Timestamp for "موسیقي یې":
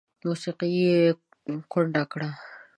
0.27-0.95